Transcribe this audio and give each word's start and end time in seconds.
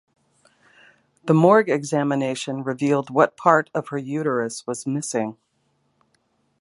The 1.25 1.35
morgue 1.35 1.69
examination 1.69 2.63
revealed 2.63 3.09
that 3.15 3.37
part 3.37 3.69
of 3.75 3.89
her 3.89 3.99
uterus 3.99 4.65
was 4.65 4.87
missing. 4.87 5.37